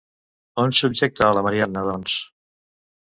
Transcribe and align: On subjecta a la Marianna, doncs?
On 0.63 0.71
subjecta 0.77 1.27
a 1.27 1.35
la 1.41 1.45
Marianna, 1.49 1.85
doncs? 1.91 2.17